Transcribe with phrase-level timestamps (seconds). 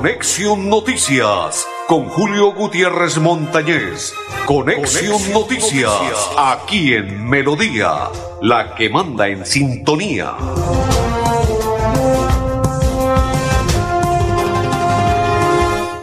[0.00, 4.14] Conexión Noticias con Julio Gutiérrez Montañez.
[4.46, 8.08] Conexión, Noticias, aquí en Melodía,
[8.40, 10.34] la que manda en sintonía.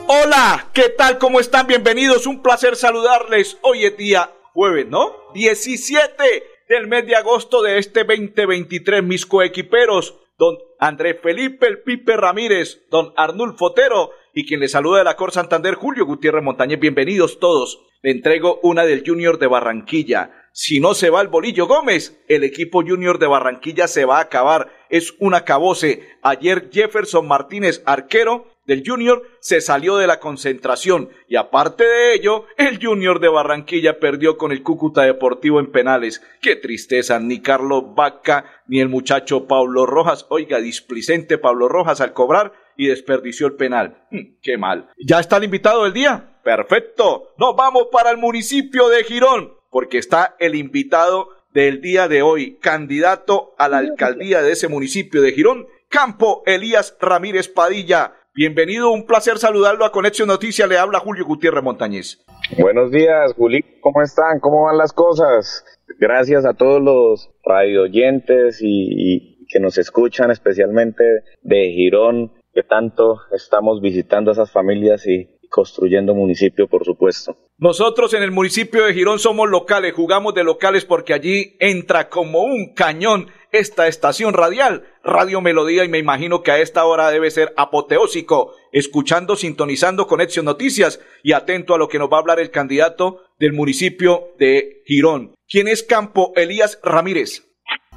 [0.06, 1.18] Hola, ¿qué tal?
[1.18, 1.66] ¿Cómo están?
[1.66, 2.28] Bienvenidos.
[2.28, 3.58] Un placer saludarles.
[3.64, 5.12] Hoy es día jueves, ¿no?
[5.34, 12.16] 17 del mes de agosto de este 2023, mis coequiperos don Andrés Felipe El Pipe
[12.16, 16.80] Ramírez, don Arnulfo Fotero y quien le saluda de la Cor Santander, Julio Gutiérrez Montañez.
[16.80, 17.82] Bienvenidos todos.
[18.04, 20.32] Le entrego una del Junior de Barranquilla.
[20.54, 24.22] Si no se va el Bolillo Gómez, el equipo Junior de Barranquilla se va a
[24.22, 24.72] acabar.
[24.90, 26.08] Es un acabose.
[26.22, 32.46] Ayer Jefferson Martínez, arquero, del Junior se salió de la concentración y aparte de ello,
[32.58, 36.22] el Junior de Barranquilla perdió con el Cúcuta Deportivo en penales.
[36.42, 42.14] Qué tristeza, ni Carlos Vaca ni el muchacho Pablo Rojas, oiga, displicente Pablo Rojas al
[42.14, 44.06] cobrar y desperdició el penal.
[44.12, 44.90] Mm, qué mal.
[44.98, 46.40] ¿Ya está el invitado del día?
[46.44, 47.34] Perfecto.
[47.38, 52.58] Nos vamos para el municipio de Girón, porque está el invitado del día de hoy,
[52.60, 58.14] candidato a la alcaldía de ese municipio de Girón, Campo Elías Ramírez Padilla.
[58.38, 60.70] Bienvenido, un placer saludarlo a Conexión Noticias.
[60.70, 62.24] Le habla Julio Gutiérrez Montañez.
[62.60, 63.66] Buenos días, Juli.
[63.82, 64.40] ¿Cómo están?
[64.40, 65.66] ¿Cómo van las cosas?
[65.98, 71.04] Gracias a todos los radioyentes y, y que nos escuchan, especialmente
[71.42, 77.36] de Girón, que tanto estamos visitando a esas familias y construyendo municipio, por supuesto.
[77.58, 82.44] Nosotros en el municipio de Girón somos locales, jugamos de locales porque allí entra como
[82.44, 87.32] un cañón esta estación radial, Radio Melodía, y me imagino que a esta hora debe
[87.32, 92.40] ser apoteósico, escuchando, sintonizando Conexión Noticias y atento a lo que nos va a hablar
[92.40, 95.36] el candidato del municipio de Girón.
[95.48, 97.44] ¿Quién es Campo Elías Ramírez?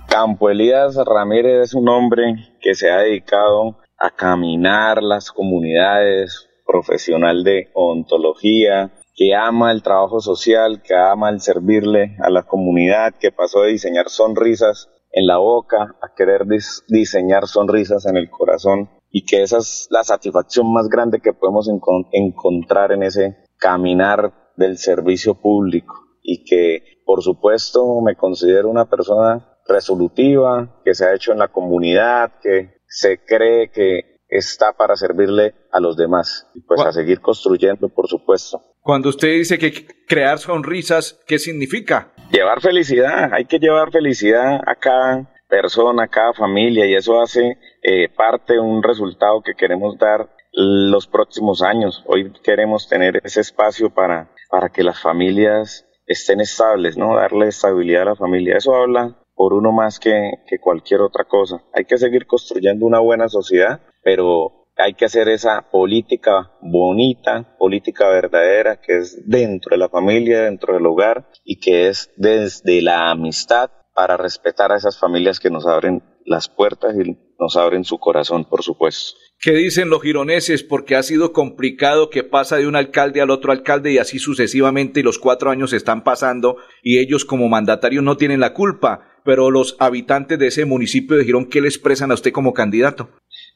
[0.09, 7.45] Campo Elías Ramírez es un hombre que se ha dedicado a caminar las comunidades, profesional
[7.45, 13.33] de ontología, que ama el trabajo social, que ama el servirle a la comunidad, que
[13.33, 16.47] pasó de diseñar sonrisas en la boca a querer
[16.89, 21.69] diseñar sonrisas en el corazón y que esa es la satisfacción más grande que podemos
[22.13, 29.57] encontrar en ese caminar del servicio público y que por supuesto me considero una persona
[29.67, 35.55] resolutiva, que se ha hecho en la comunidad, que se cree que está para servirle
[35.73, 38.63] a los demás y pues a seguir construyendo, por supuesto.
[38.81, 42.13] Cuando usted dice que crear sonrisas, ¿qué significa?
[42.31, 47.59] Llevar felicidad, hay que llevar felicidad a cada persona, a cada familia y eso hace
[47.83, 52.05] eh, parte de un resultado que queremos dar los próximos años.
[52.07, 57.17] Hoy queremos tener ese espacio para, para que las familias estén estables, ¿no?
[57.17, 58.57] Darle estabilidad a la familia.
[58.57, 61.65] Eso habla por uno más que, que cualquier otra cosa.
[61.75, 68.09] Hay que seguir construyendo una buena sociedad, pero hay que hacer esa política bonita, política
[68.09, 73.11] verdadera, que es dentro de la familia, dentro del hogar y que es desde la
[73.11, 77.99] amistad para respetar a esas familias que nos abren las puertas y nos abren su
[77.99, 79.19] corazón, por supuesto.
[79.39, 80.63] ¿Qué dicen los gironeses?
[80.63, 85.01] Porque ha sido complicado que pasa de un alcalde al otro alcalde y así sucesivamente
[85.01, 89.51] y los cuatro años están pasando y ellos como mandatarios no tienen la culpa pero
[89.51, 93.11] los habitantes de ese municipio de Girón, ¿qué le expresan a usted como candidato?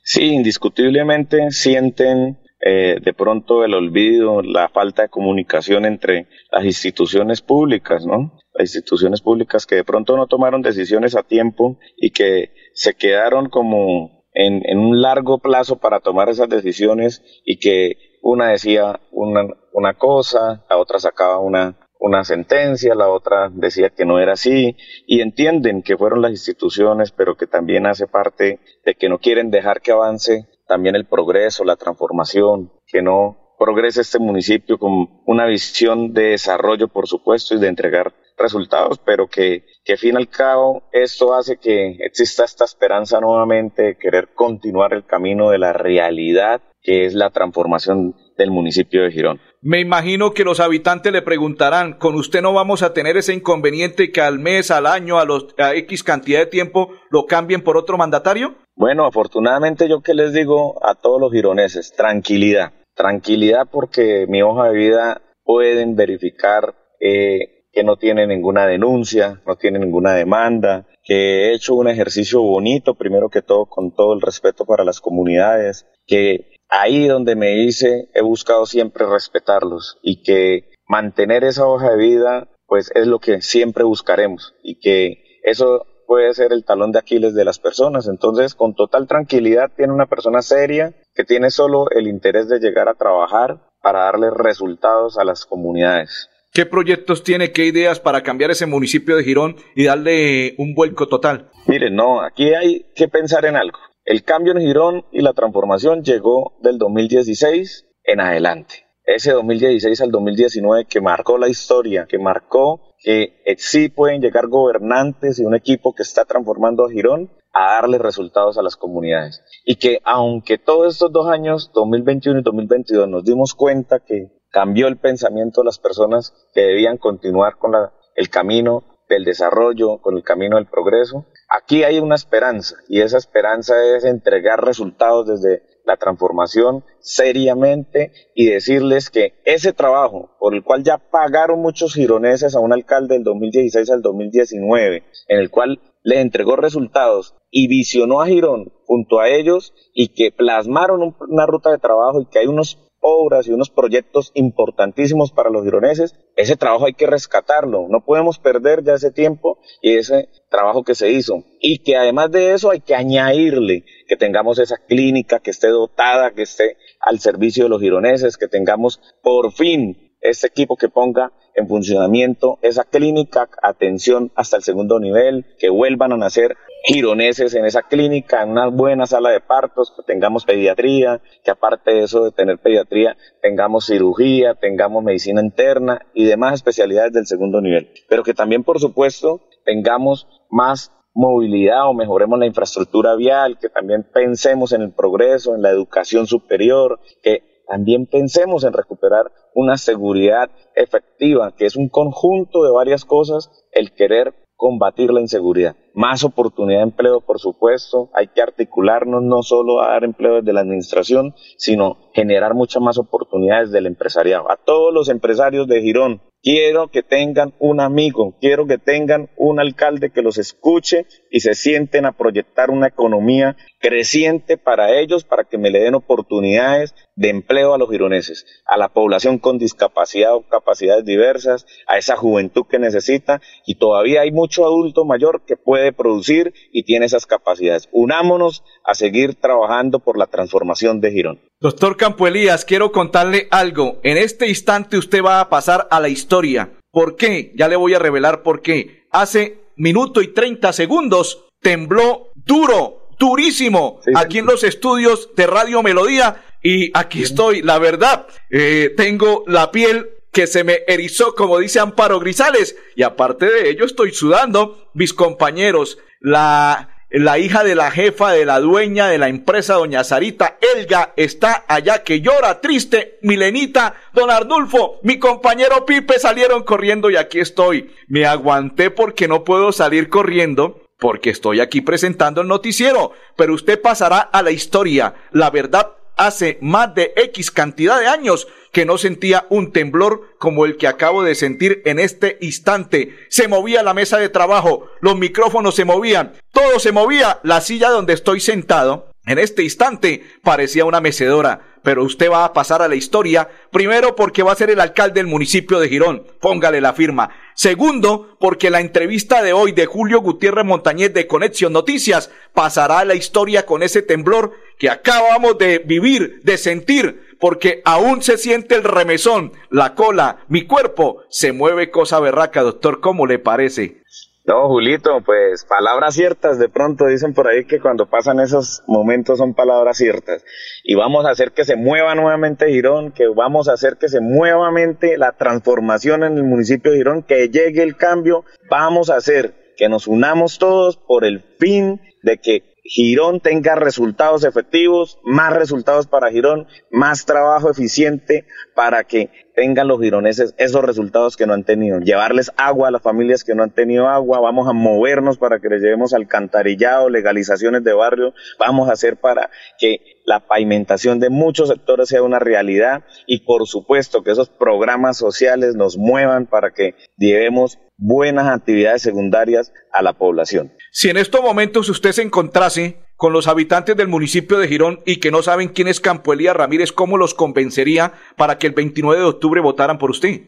[0.06, 7.40] Sí, indiscutiblemente sienten eh, de pronto el olvido, la falta de comunicación entre las instituciones
[7.40, 8.38] públicas, ¿no?
[8.52, 13.48] Las instituciones públicas que de pronto no tomaron decisiones a tiempo y que se quedaron
[13.48, 19.46] como en, en un largo plazo para tomar esas decisiones y que una decía una,
[19.72, 24.76] una cosa, la otra sacaba una, una sentencia, la otra decía que no era así,
[25.06, 29.50] y entienden que fueron las instituciones, pero que también hace parte de que no quieren
[29.50, 35.46] dejar que avance también el progreso, la transformación, que no progrese este municipio con una
[35.46, 40.82] visión de desarrollo, por supuesto, y de entregar resultados, pero que, que fin al cabo
[40.92, 46.60] esto hace que exista esta esperanza nuevamente de querer continuar el camino de la realidad,
[46.82, 49.40] que es la transformación del municipio de Girón.
[49.66, 54.12] Me imagino que los habitantes le preguntarán, ¿con usted no vamos a tener ese inconveniente
[54.12, 57.78] que al mes, al año, a los a X cantidad de tiempo lo cambien por
[57.78, 58.56] otro mandatario?
[58.76, 64.68] Bueno, afortunadamente yo que les digo a todos los gironeses, tranquilidad, tranquilidad porque mi hoja
[64.68, 71.14] de vida pueden verificar eh, que no tiene ninguna denuncia, no tiene ninguna demanda, que
[71.14, 75.86] he hecho un ejercicio bonito, primero que todo con todo el respeto para las comunidades,
[76.06, 81.96] que ahí donde me hice he buscado siempre respetarlos y que mantener esa hoja de
[81.96, 86.98] vida pues es lo que siempre buscaremos y que eso puede ser el talón de
[86.98, 88.08] Aquiles de las personas.
[88.08, 92.88] Entonces, con total tranquilidad, tiene una persona seria que tiene solo el interés de llegar
[92.88, 96.28] a trabajar para darle resultados a las comunidades.
[96.52, 101.08] ¿Qué proyectos tiene, qué ideas para cambiar ese municipio de Girón y darle un vuelco
[101.08, 101.50] total?
[101.66, 103.78] Miren, no, aquí hay que pensar en algo.
[104.04, 108.86] El cambio en Girón y la transformación llegó del 2016 en adelante.
[109.06, 115.38] Ese 2016 al 2019 que marcó la historia, que marcó que sí pueden llegar gobernantes
[115.38, 119.42] y un equipo que está transformando a Girón a darle resultados a las comunidades.
[119.64, 124.86] Y que aunque todos estos dos años, 2021 y 2022, nos dimos cuenta que cambió
[124.86, 127.72] el pensamiento de las personas que debían continuar con
[128.16, 131.26] el camino del desarrollo, con el camino del progreso.
[131.48, 138.46] Aquí hay una esperanza y esa esperanza es entregar resultados desde la transformación seriamente y
[138.46, 143.24] decirles que ese trabajo por el cual ya pagaron muchos gironeses a un alcalde del
[143.24, 149.28] 2016 al 2019, en el cual le entregó resultados y visionó a Girón junto a
[149.28, 153.68] ellos y que plasmaron una ruta de trabajo y que hay unos obras y unos
[153.68, 159.10] proyectos importantísimos para los gironeses, ese trabajo hay que rescatarlo, no podemos perder ya ese
[159.10, 161.44] tiempo y ese trabajo que se hizo.
[161.60, 166.32] Y que además de eso hay que añadirle que tengamos esa clínica que esté dotada,
[166.32, 171.32] que esté al servicio de los gironeses, que tengamos por fin ese equipo que ponga
[171.54, 176.56] en funcionamiento esa clínica, atención hasta el segundo nivel, que vuelvan a nacer
[176.86, 181.92] gironeses en esa clínica, en una buena sala de partos, que tengamos pediatría, que aparte
[181.92, 187.60] de eso de tener pediatría, tengamos cirugía, tengamos medicina interna y demás especialidades del segundo
[187.60, 187.90] nivel.
[188.08, 194.04] Pero que también, por supuesto, tengamos más movilidad o mejoremos la infraestructura vial, que también
[194.12, 200.50] pensemos en el progreso, en la educación superior, que también pensemos en recuperar una seguridad
[200.74, 205.76] efectiva, que es un conjunto de varias cosas, el querer combatir la inseguridad.
[205.94, 208.10] Más oportunidad de empleo, por supuesto.
[208.14, 212.98] Hay que articularnos no solo a dar empleo desde la administración, sino generar muchas más
[212.98, 214.50] oportunidades del empresariado.
[214.50, 219.58] A todos los empresarios de Girón, quiero que tengan un amigo, quiero que tengan un
[219.58, 225.44] alcalde que los escuche y se sienten a proyectar una economía creciente para ellos, para
[225.44, 230.34] que me le den oportunidades de empleo a los gironeses, a la población con discapacidad
[230.34, 235.56] o capacidades diversas, a esa juventud que necesita y todavía hay mucho adulto mayor que
[235.56, 237.88] puede producir y tiene esas capacidades.
[237.90, 241.40] Unámonos a seguir trabajando por la transformación de Girón.
[241.60, 244.00] Doctor Campo Elías, quiero contarle algo.
[244.02, 246.72] En este instante usted va a pasar a la historia.
[246.90, 247.52] ¿Por qué?
[247.56, 249.06] Ya le voy a revelar por qué.
[249.10, 256.44] Hace minuto y 30 segundos tembló duro durísimo aquí en los estudios de Radio Melodía
[256.62, 261.78] y aquí estoy, la verdad, eh, tengo la piel que se me erizó, como dice
[261.78, 267.90] Amparo Grisales, y aparte de ello estoy sudando, mis compañeros, la, la hija de la
[267.90, 273.18] jefa, de la dueña de la empresa, doña Sarita, Elga, está allá que llora triste,
[273.22, 277.94] Milenita, don Arnulfo, mi compañero Pipe salieron corriendo y aquí estoy.
[278.08, 283.80] Me aguanté porque no puedo salir corriendo porque estoy aquí presentando el noticiero, pero usted
[283.80, 285.14] pasará a la historia.
[285.32, 290.64] La verdad, hace más de X cantidad de años que no sentía un temblor como
[290.64, 293.14] el que acabo de sentir en este instante.
[293.28, 297.90] Se movía la mesa de trabajo, los micrófonos se movían, todo se movía, la silla
[297.90, 302.88] donde estoy sentado en este instante parecía una mecedora, pero usted va a pasar a
[302.88, 306.92] la historia, primero porque va a ser el alcalde del municipio de Girón, póngale la
[306.92, 307.30] firma.
[307.54, 313.04] Segundo, porque la entrevista de hoy de Julio Gutiérrez Montañez de Conexión Noticias pasará a
[313.04, 318.74] la historia con ese temblor que acabamos de vivir, de sentir, porque aún se siente
[318.74, 324.02] el remesón, la cola, mi cuerpo se mueve cosa berraca, doctor, ¿cómo le parece?
[324.46, 329.38] No, Julito, pues palabras ciertas, de pronto dicen por ahí que cuando pasan esos momentos
[329.38, 330.44] son palabras ciertas.
[330.84, 334.20] Y vamos a hacer que se mueva nuevamente Girón, que vamos a hacer que se
[334.20, 339.16] mueva nuevamente la transformación en el municipio de Girón, que llegue el cambio, vamos a
[339.16, 345.54] hacer que nos unamos todos por el fin de que Girón tenga resultados efectivos, más
[345.54, 351.54] resultados para Girón, más trabajo eficiente para que tengan los gironeses esos resultados que no
[351.54, 352.00] han tenido.
[352.00, 355.68] Llevarles agua a las familias que no han tenido agua, vamos a movernos para que
[355.68, 361.68] les llevemos alcantarillado, legalizaciones de barrio, vamos a hacer para que la pavimentación de muchos
[361.68, 366.94] sectores sea una realidad y por supuesto que esos programas sociales nos muevan para que
[367.16, 370.72] llevemos buenas actividades secundarias a la población.
[370.90, 375.20] Si en estos momentos usted se encontrase con los habitantes del municipio de Girón y
[375.20, 379.20] que no saben quién es Campo Elías Ramírez, ¿cómo los convencería para que el 29
[379.20, 380.40] de octubre votaran por usted?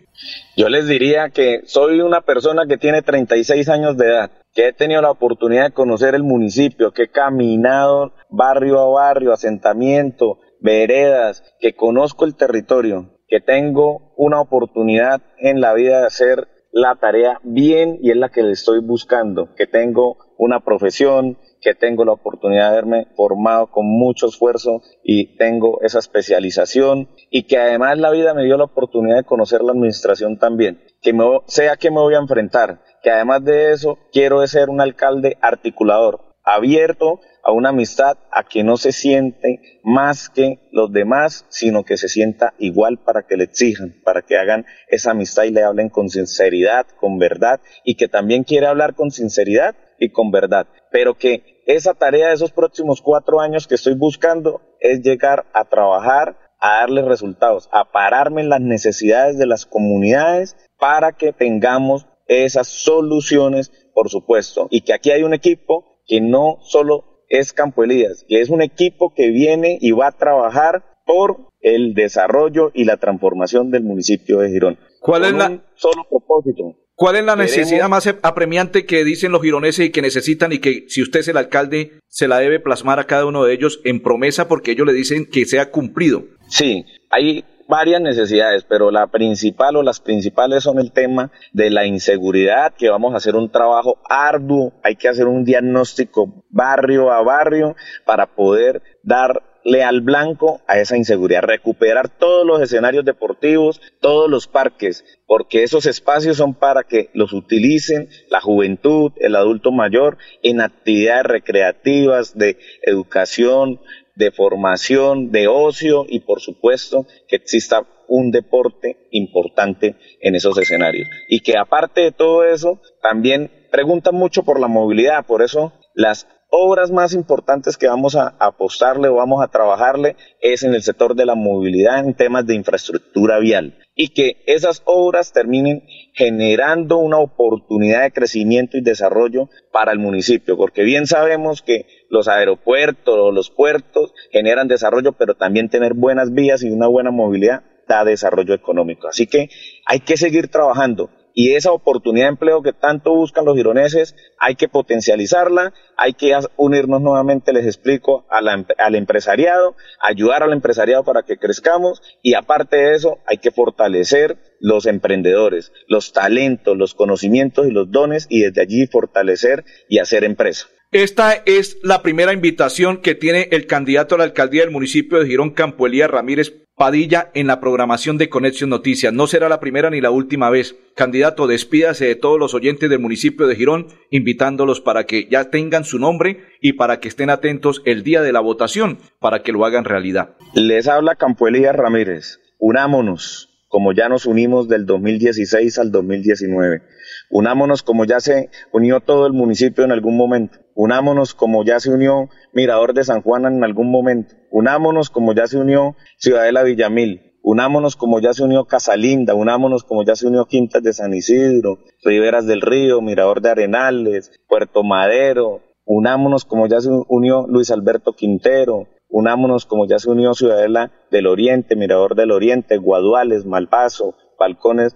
[0.57, 4.73] Yo les diría que soy una persona que tiene 36 años de edad, que he
[4.73, 11.45] tenido la oportunidad de conocer el municipio, que he caminado barrio a barrio, asentamiento, veredas,
[11.61, 17.41] que conozco el territorio, que tengo una oportunidad en la vida de hacer la tarea
[17.43, 22.13] bien y es la que le estoy buscando, que tengo una profesión, que tengo la
[22.13, 28.11] oportunidad de haberme formado con mucho esfuerzo y tengo esa especialización y que además la
[28.11, 31.91] vida me dio la oportunidad de conocer la administración también, que me, sé a qué
[31.91, 37.53] me voy a enfrentar, que además de eso quiero ser un alcalde articulador, abierto a
[37.53, 42.55] una amistad a que no se siente más que los demás, sino que se sienta
[42.59, 46.87] igual para que le exijan, para que hagan esa amistad y le hablen con sinceridad,
[47.01, 51.95] con verdad, y que también quiere hablar con sinceridad y con verdad, pero que esa
[51.95, 57.03] tarea de esos próximos cuatro años que estoy buscando es llegar a trabajar, a darle
[57.03, 64.11] resultados, a pararme en las necesidades de las comunidades para que tengamos esas soluciones, por
[64.11, 68.51] supuesto, y que aquí hay un equipo que no solo es Campo Elías, que es
[68.51, 73.83] un equipo que viene y va a trabajar por el desarrollo y la transformación del
[73.83, 74.79] municipio de Girón.
[75.01, 76.77] ¿Cuál es la solo propósito?
[76.95, 80.87] ¿Cuál es la necesidad más apremiante que dicen los gironeses y que necesitan y que
[80.89, 84.03] si usted es el alcalde se la debe plasmar a cada uno de ellos en
[84.03, 86.25] promesa porque ellos le dicen que sea cumplido?
[86.49, 91.87] Sí, hay varias necesidades, pero la principal o las principales son el tema de la
[91.87, 97.23] inseguridad, que vamos a hacer un trabajo arduo, hay que hacer un diagnóstico barrio a
[97.23, 104.31] barrio para poder darle al blanco a esa inseguridad, recuperar todos los escenarios deportivos, todos
[104.31, 110.19] los parques, porque esos espacios son para que los utilicen la juventud, el adulto mayor,
[110.43, 113.81] en actividades recreativas, de educación,
[114.17, 121.09] de formación, de ocio y por supuesto que exista un deporte importante en esos escenarios.
[121.29, 126.27] Y que aparte de todo eso, también preguntan mucho por la movilidad, por eso las
[126.49, 131.15] obras más importantes que vamos a apostarle o vamos a trabajarle es en el sector
[131.15, 135.83] de la movilidad en temas de infraestructura vial y que esas obras terminen
[136.15, 142.29] generando una oportunidad de crecimiento y desarrollo para el municipio, porque bien sabemos que los
[142.29, 147.65] aeropuertos o los puertos generan desarrollo, pero también tener buenas vías y una buena movilidad
[147.89, 149.09] da desarrollo económico.
[149.09, 149.49] Así que
[149.87, 154.55] hay que seguir trabajando y esa oportunidad de empleo que tanto buscan los gironeses hay
[154.55, 161.37] que potencializarla, hay que unirnos nuevamente, les explico, al empresariado, ayudar al empresariado para que
[161.37, 167.71] crezcamos y aparte de eso hay que fortalecer los emprendedores, los talentos, los conocimientos y
[167.71, 170.69] los dones y desde allí fortalecer y hacer empresa.
[170.93, 175.27] Esta es la primera invitación que tiene el candidato a la alcaldía del municipio de
[175.27, 179.13] Girón, Campo Elías Ramírez Padilla, en la programación de Conexión Noticias.
[179.13, 180.77] No será la primera ni la última vez.
[180.95, 185.85] Candidato, despídase de todos los oyentes del municipio de Girón, invitándolos para que ya tengan
[185.85, 189.65] su nombre y para que estén atentos el día de la votación, para que lo
[189.65, 190.37] hagan realidad.
[190.55, 192.39] Les habla Campo Elías Ramírez.
[192.59, 196.83] Unámonos como ya nos unimos del 2016 al 2019.
[197.31, 200.61] Unámonos como ya se unió todo el municipio en algún momento.
[200.77, 204.37] Unámonos como ya se unió Mirador de San Juan en algún momento.
[204.53, 207.33] Unámonos como ya se unió Ciudadela Villamil.
[207.43, 211.79] Unámonos como ya se unió Casalinda, unámonos como ya se unió Quintas de San Isidro,
[212.05, 218.15] Riberas del Río, Mirador de Arenales, Puerto Madero, unámonos como ya se unió Luis Alberto
[218.15, 224.95] Quintero, Unámonos como ya se unió Ciudadela del Oriente, Mirador del Oriente, Guaduales, Malpaso, Balcones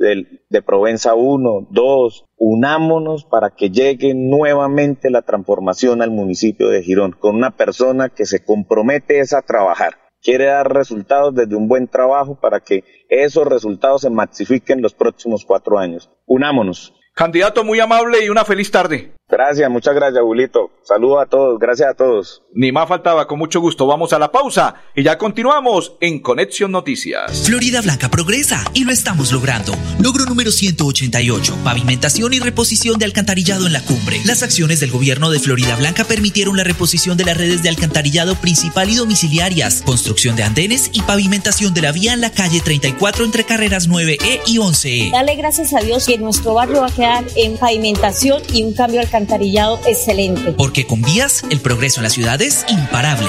[0.00, 2.24] de Provenza 1, 2.
[2.38, 8.24] Unámonos para que llegue nuevamente la transformación al municipio de Girón, con una persona que
[8.24, 9.98] se compromete a trabajar.
[10.22, 15.44] Quiere dar resultados desde un buen trabajo para que esos resultados se maxifiquen los próximos
[15.44, 16.10] cuatro años.
[16.26, 16.94] Unámonos.
[17.14, 19.12] Candidato muy amable y una feliz tarde.
[19.30, 20.72] Gracias, muchas gracias, Bulito.
[20.82, 22.42] Saludos a todos, gracias a todos.
[22.52, 23.86] Ni más faltaba, con mucho gusto.
[23.86, 27.44] Vamos a la pausa y ya continuamos en Conexión Noticias.
[27.46, 29.72] Florida Blanca progresa y lo estamos logrando.
[30.00, 34.16] Logro número 188, pavimentación y reposición de alcantarillado en la cumbre.
[34.24, 38.34] Las acciones del gobierno de Florida Blanca permitieron la reposición de las redes de alcantarillado
[38.34, 43.24] principal y domiciliarias, construcción de andenes y pavimentación de la vía en la calle 34
[43.24, 45.12] entre carreras 9E y 11E.
[45.12, 48.98] Dale gracias a Dios que nuestro barrio va a quedar en pavimentación y un cambio
[49.00, 50.52] alcantarillado alcantarillado excelente.
[50.52, 53.28] Porque con vías el progreso en la ciudad es imparable.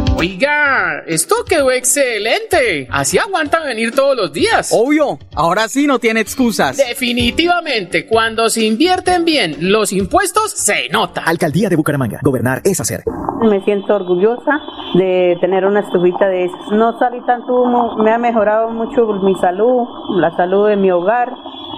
[0.21, 2.87] Oiga, esto quedó excelente.
[2.91, 4.69] Así aguanta venir todos los días.
[4.71, 6.77] Obvio, ahora sí no tiene excusas.
[6.77, 11.23] Definitivamente, cuando se invierten bien los impuestos, se nota.
[11.25, 12.19] Alcaldía de Bucaramanga.
[12.21, 13.03] Gobernar es hacer.
[13.41, 14.61] Me siento orgullosa
[14.93, 16.71] de tener una estufita de esas.
[16.71, 19.87] No salí tanto humo, me ha mejorado mucho mi salud,
[20.17, 21.33] la salud de mi hogar.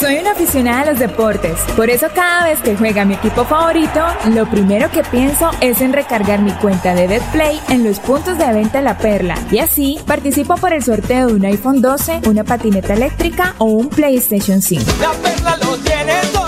[0.00, 4.00] Soy una aficionada a los deportes, por eso cada vez que juega mi equipo favorito,
[4.32, 8.46] lo primero que pienso es en recargar mi cuenta de BetPlay en los puntos de
[8.52, 9.34] venta La Perla.
[9.50, 13.88] Y así participo por el sorteo de un iPhone 12, una patineta eléctrica o un
[13.88, 14.84] PlayStation 5.
[15.00, 16.47] La Perla lo tiene todo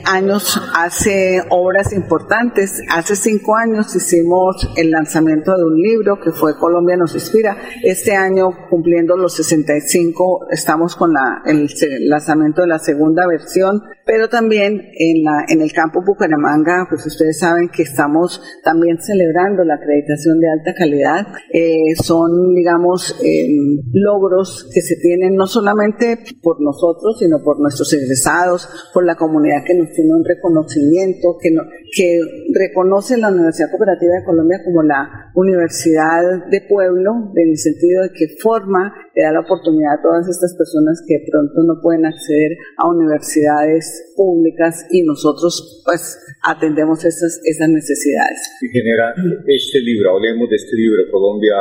[0.04, 2.80] años hace obras importantes.
[2.90, 7.56] Hace cinco años hicimos el lanzamiento de un libro que fue Colombia nos inspira.
[7.82, 11.68] Este año, cumpliendo los 65, estamos con la, el
[12.08, 17.38] lanzamiento de la segunda versión pero también en, la, en el campo Bucaramanga, pues ustedes
[17.38, 21.26] saben que estamos también celebrando la acreditación de alta calidad.
[21.52, 23.48] Eh, son, digamos, eh,
[23.92, 29.64] logros que se tienen no solamente por nosotros, sino por nuestros egresados, por la comunidad
[29.66, 31.62] que nos tiene un reconocimiento, que, no,
[31.94, 32.20] que
[32.52, 38.10] reconoce la Universidad Cooperativa de Colombia como la universidad de pueblo, en el sentido de
[38.10, 42.04] que forma, le da la oportunidad a todas estas personas que de pronto no pueden
[42.06, 48.38] acceder a universidades públicas y nosotros pues atendemos esas, esas necesidades.
[48.60, 49.14] Y genera
[49.46, 51.54] este libro, hablemos de este libro, Colombia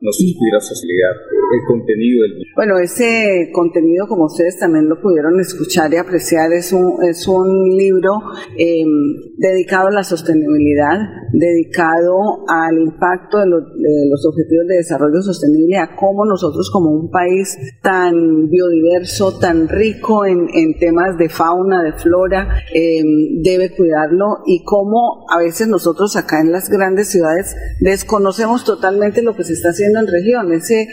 [0.00, 1.12] nos inspira facilidad,
[1.52, 2.52] el contenido del libro.
[2.56, 7.76] Bueno, ese contenido, como ustedes también lo pudieron escuchar y apreciar, es un, es un
[7.76, 8.12] libro
[8.58, 8.84] eh,
[9.38, 10.98] dedicado a la sostenibilidad,
[11.32, 16.93] dedicado al impacto de, lo, de, los objetivos de desarrollo sostenible, a cómo nosotros como
[16.94, 23.02] un país tan biodiverso, tan rico en, temas de fauna, de flora, eh,
[23.42, 29.36] debe cuidarlo y cómo a veces nosotros acá en las grandes ciudades desconocemos totalmente lo
[29.36, 30.52] que se está haciendo en región.
[30.52, 30.86] Ese,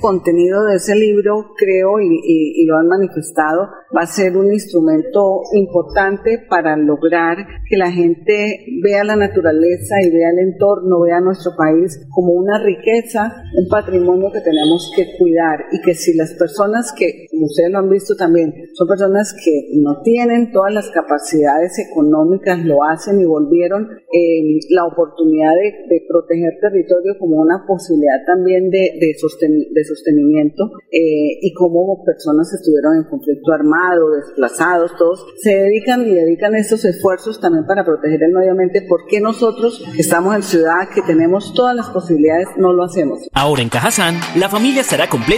[0.00, 6.44] contenido de ese libro, creo, y lo han manifestado, va a ser un instrumento importante
[6.48, 7.36] para lograr
[7.68, 12.58] que la gente vea la naturaleza y vea el entorno, vea nuestro país como una
[12.62, 17.70] riqueza, un patrimonio que tenemos que cuidar y que si las personas que, como ustedes
[17.70, 23.20] lo han visto también, son personas que no tienen todas las capacidades económicas, lo hacen
[23.20, 29.08] y volvieron eh, la oportunidad de, de, proteger territorio como una posibilidad también de, de,
[29.08, 36.14] de sostenimiento eh, y como personas estuvieron en conflicto armado, desplazados, todos se dedican y
[36.14, 38.82] dedican estos esfuerzos también para proteger el medio ambiente.
[38.88, 43.20] ¿Por nosotros estamos en ciudad que tenemos todas las posibilidades no lo hacemos?
[43.32, 45.37] Ahora en Cajazán, la familia estará completa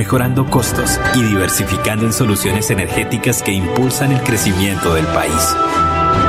[0.00, 5.54] mejorando costos y diversificando en soluciones energéticas que impulsan el crecimiento del país.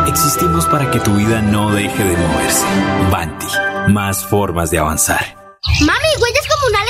[0.10, 2.65] Existimos para que tu vida no deje de moverse.
[3.10, 3.47] Banti,
[3.88, 5.57] más formas de avanzar.
[5.86, 6.81] Mami, Huellas sus inscripciones.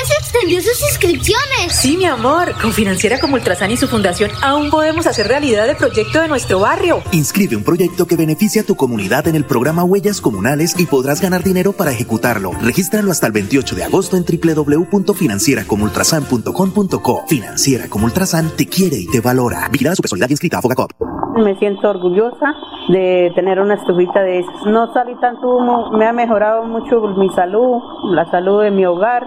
[1.82, 2.52] Sí, mi amor.
[2.62, 6.60] Con Financiera como Ultrasan y su fundación aún podemos hacer realidad el proyecto de nuestro
[6.60, 7.00] barrio.
[7.10, 11.20] Inscribe un proyecto que beneficie a tu comunidad en el programa Huellas Comunales y podrás
[11.20, 12.52] ganar dinero para ejecutarlo.
[12.62, 17.24] Regístralo hasta el 28 de agosto en www.financieracomultrasan.com.co.
[17.26, 19.68] Financiera como Ultrasan te quiere y te valora.
[19.68, 20.92] Vigilada su personalidad inscrita a Fogacop.
[21.34, 22.54] Me siento orgullosa
[22.90, 24.66] de tener una estufita de esas.
[24.66, 27.82] No salí tanto humo, me ha mejorado mucho mi salud,
[28.14, 29.26] la salud de mi hogar.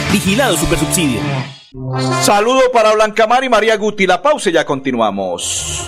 [0.11, 1.21] Vigilado Supersubsidio.
[2.21, 4.05] Saludo para Blanca Mar y María Guti.
[4.05, 5.87] La pausa y ya continuamos.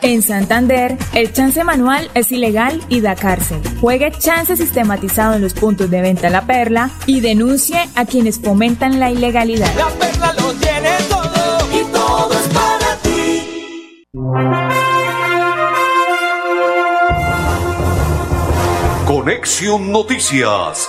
[0.00, 3.60] En Santander, el chance manual es ilegal y da cárcel.
[3.80, 9.00] Juegue chance sistematizado en los puntos de venta La Perla y denuncie a quienes fomentan
[9.00, 9.74] la ilegalidad.
[9.76, 14.04] La perla lo tiene todo y todo es para ti.
[19.06, 20.88] Conexión Noticias